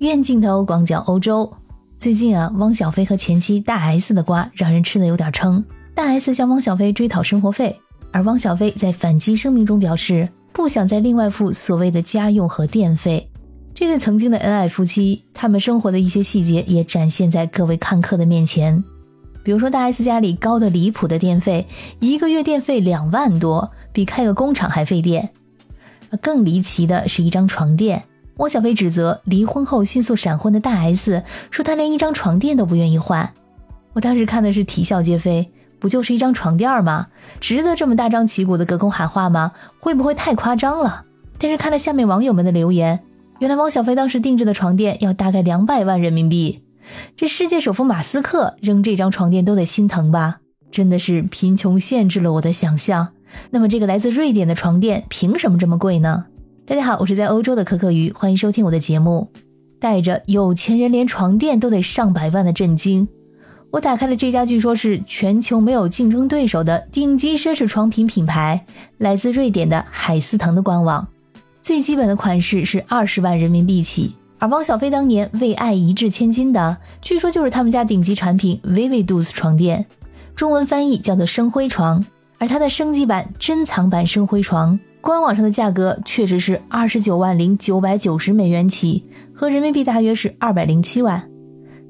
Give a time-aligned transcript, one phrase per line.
[0.00, 1.50] 院镜头广角欧洲，
[1.96, 5.64] 最近啊，汪小菲和前妻大 S 的瓜让人吃的有点撑。
[5.94, 7.74] 大 S 向汪小菲追讨生活费，
[8.12, 13.26] 而汪小菲在反击声明中表示，不想再另外付所谓的家用和电费。
[13.72, 18.84] 这对曾经的恩爱夫妻，他们生活的一些细节也展现在各位看客的面前。
[19.42, 21.66] 比如说，大 S 家里高的离谱的电费，
[22.00, 25.30] 一个月电费两万多，比开个工厂还费电。
[26.20, 28.02] 更离奇的是一张床垫。
[28.36, 33.32] 汪小菲指责离婚后迅速闪婚的大 S，说他连一张床垫都不愿意换。
[33.94, 37.06] 我当时看的是啼笑皆非，不就是一张床垫吗？
[37.40, 39.52] 值得这么大张旗鼓的隔空喊话吗？
[39.80, 41.04] 会不会太夸张了？
[41.38, 43.00] 但是看了下面网友们的留言，
[43.38, 46.62] 原来汪小菲当时定制的床垫要大概两百万人民币。
[47.16, 50.40] 这世界首富马斯克扔这张床垫都得心疼吧？
[50.70, 53.08] 真的是贫穷限制了我的想象。
[53.50, 56.26] 那么这个来自瑞典的床垫凭什么这么贵呢？
[56.68, 59.30] 大家好，我是在欧洲的可可鱼，欢迎收听我的节目。
[59.78, 63.06] 带着有钱人连床垫都得上百万的震惊，
[63.70, 68.66] 我打开了这家据说是全球没有竞争对手的顶级奢侈床品品牌，
[68.98, 71.06] 来自瑞典的海思腾的官网。
[71.62, 79.86] 最基本的款式是二十万人民币起，而汪小菲当年为爱一掷千金的，据说就是他们家顶级产品 Vividus 床垫，
[80.34, 82.04] 中文翻译叫做生辉床，
[82.38, 84.76] 而它的升级版珍藏版生辉床。
[85.06, 91.30] 官网上的价格确实是二十九万零九百九十美元起，和人民币大约是二百零七万。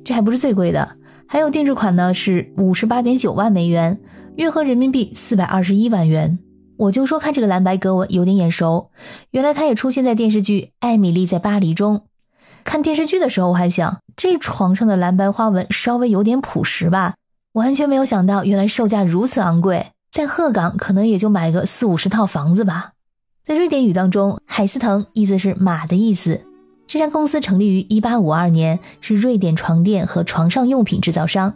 [0.05, 3.99] 这还不是最贵的，还有定制款呢，是五十八点九万美元，
[4.35, 6.39] 约合人民币四百二十一万元。
[6.77, 8.91] 我就说看这个蓝白格纹有点眼熟，
[9.31, 12.03] 原来它也出现在电视剧《艾米丽在巴黎》中。
[12.65, 17.15] 看电视剧的时候我还想，这床上的蓝白花纹稍微有点朴实吧，
[17.55, 22.93] 完全没有想到原来售价如此昂贵，在鹤岗可能也就买个四五十套房子吧。
[23.47, 26.41] 在瑞典语当中，海思腾意思是马的意思。
[26.85, 31.55] 这家公司成立于一八五二年，是瑞典床垫和床上用品制造商。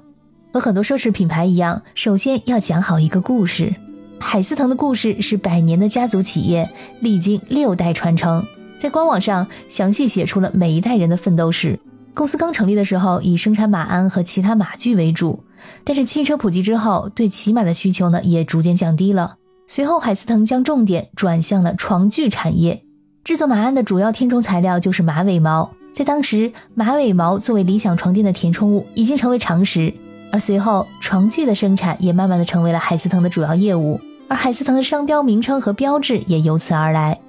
[0.52, 3.74] 和很多奢侈品牌一样，首先要讲好一个故事。
[4.20, 6.70] 海思腾的故事是百年的家族企业，
[7.00, 8.46] 历经六代传承。
[8.78, 11.76] 在官网上详细写出了每一代人的奋斗史。
[12.14, 15.42] 公司刚成立的时候，以生产马鞍和其他马具为主，
[15.82, 19.38] 但是汽车普及之后，对骑马的需求呢也逐渐降低了。
[19.72, 22.82] 随后，海思腾将重点转向了床具产业。
[23.22, 25.70] 制作马鞍的主要填充材料就是马尾毛。
[25.94, 29.94] 在当时，马尾毛作为理想床垫的填充物已经成为常识。
[30.32, 34.00] 而随后，床具的生产也慢慢的成为了海思腾的主要业务。
[34.26, 37.20] 而海思腾的商标名称和标志也由此而来。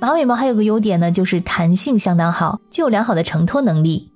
[0.00, 4.10] 马尾毛还有个优点呢，就是弹性相当好，具有良好的承托能力。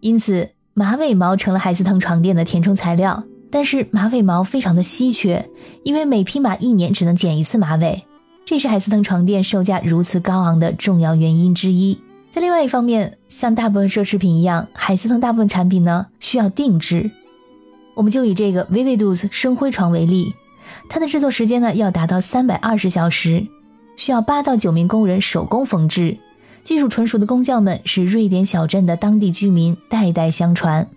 [0.00, 3.24] 因此，马尾毛成了海思腾床垫的填充材料。
[3.50, 5.50] 但是马尾毛非常的稀缺，
[5.82, 8.04] 因为每匹马一年只能剪一次马尾，
[8.44, 11.98] 这是海思腾床垫售价如此高昂的重要原因之一。
[12.30, 17.10] 在另外一方面，像大部分奢侈品一样，海思腾大部分产品呢需要定制。
[17.94, 20.32] 我们就以这个 Vividus 生辉床为例，
[20.88, 23.44] 它的制作时间呢要达到三百二十小时，
[23.96, 26.16] 需要八到九名工人手工缝制，
[26.62, 30.88] 技术纯熟的工匠们是瑞典小镇的当地居民，代代相传。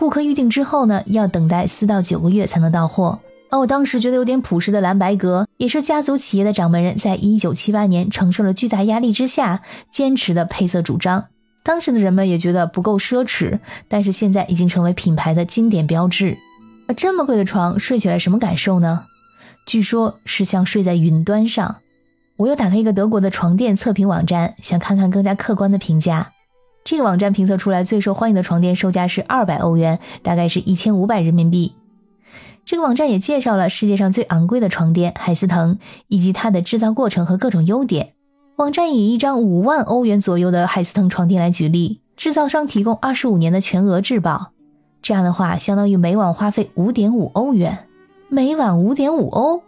[0.00, 3.20] 顾客预定之后呢，要等待四到九个月才能到货。
[3.50, 9.60] 而我当时觉得有点朴实的蓝白格，也是家族企业的掌门人在一九七八年承受了巨大压力之下
[9.92, 11.26] 坚持的配色主张。
[11.62, 16.38] 当时的人们也觉得不够奢侈，但是现在已经成为品牌的经典标志。
[16.88, 19.04] 而这么贵的床，睡起来什么感受呢？
[19.66, 21.76] 据说是像睡在云端上。
[22.38, 26.30] 我又打开一个德国的床垫测评网站，想看看更加客观的评价。
[26.82, 31.74] 这个网站评测出来最受欢迎的床垫售价是二百欧元，大概是一千五百人民币。
[32.64, 38.12] 这个网站也介绍了世界上最昂贵的床垫海思腾以及它的制造过程和各种优点。
[38.56, 44.52] 网站以一张五万欧元左右的海思腾床垫来举例，制造商提供二十五年的全额质保，
[45.00, 47.86] 这样的话相当于每晚花费五点五欧元，
[48.28, 49.62] 每晚五点五欧，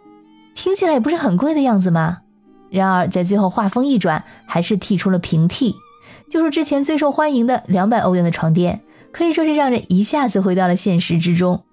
[0.53, 2.19] 听起来也不是很贵的样子嘛。
[2.69, 5.75] 然而在最后话锋一转，还是剔出了平替。
[6.33, 8.81] 就是之前最受欢迎的两百欧元的床垫，
[9.11, 11.63] 可以说是让人一下子回到了现实之中。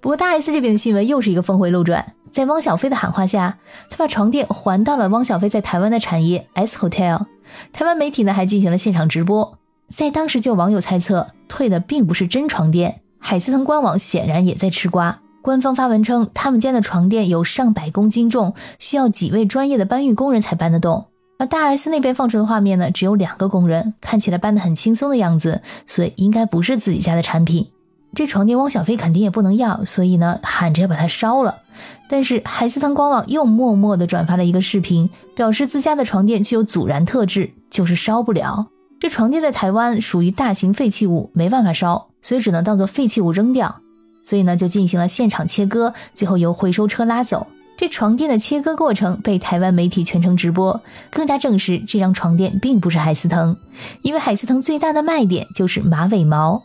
[0.00, 3.58] 不过大 S 这边的新闻又是一个峰回路转，在汪小菲的喊话下，
[3.88, 7.26] 他把床垫还到了汪小菲在台湾的产业 S Hotel。
[7.72, 9.56] 台湾媒体呢还进行了现场直播，
[9.94, 15.20] 在当时就有网友猜测退的并不是真床垫，海思腾官网显然也在吃瓜。
[15.40, 21.06] 官方发文称，他们家的床垫有上百公斤重，需要几位专业的搬运工人才搬得动。
[21.40, 27.66] 而大 S 那边放出的画面呢，只有两个工人，看起来搬得很轻松的样子，所以应该不是自己家的产品。
[28.14, 31.62] 这床垫汪小菲肯定也不能要，所以呢喊着要把它烧了。
[32.10, 38.66] 但是海思腾官网又默默地转发了一个视频，表示自家的床垫具有阻燃特质，就是烧不了。
[39.00, 43.80] 这床垫在台湾属于大型废弃物，没办法烧，所以只能当做废弃物扔掉。
[44.22, 47.46] 所以呢，就进行了现场切割，最后由回收车拉走。
[47.80, 53.56] 这床垫的切割过程被台湾媒体全程直播，更加证实这张床垫并不是海思腾，
[54.02, 56.62] 因为海思腾最大的卖点就是马尾毛，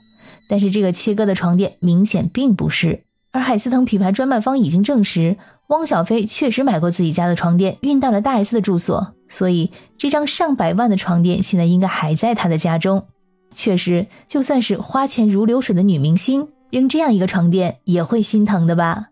[0.50, 3.04] 但是这个切割的床垫明显并不是。
[3.32, 13.06] 而海思腾品牌专卖方已经证实，汪小菲确实买过自己家的床垫，运到了大 S 的住所，所以这张上百万的床垫现在应该还在他的家中。
[13.54, 19.12] 确实，就算是花钱如流水的女明星，扔这样一个床垫也会心疼的吧。